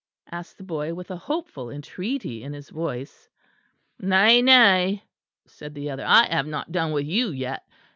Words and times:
asked 0.31 0.57
the 0.57 0.63
boy 0.63 0.95
with 0.95 1.09
hopeful 1.09 1.69
entreaty 1.69 2.41
in 2.41 2.53
his 2.53 2.71
voice. 2.71 3.29
"Nay, 3.99 4.41
nay," 4.41 5.03
said 5.45 5.75
the 5.75 5.91
other, 5.91 6.05
"I 6.07 6.25
have 6.33 6.47
not 6.47 6.71
done 6.71 6.91
with 6.91 7.05
you 7.05 7.29
yet. 7.29 7.63